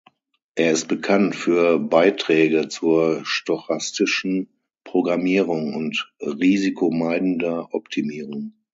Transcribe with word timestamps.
Er 0.55 0.71
ist 0.71 0.87
bekannt 0.87 1.35
für 1.35 1.77
Beiträge 1.77 2.69
zur 2.69 3.23
stochastischen 3.23 4.49
Programmierung 4.83 5.75
und 5.75 6.11
risikomeidender 6.19 7.71
Optimierung. 7.71 8.53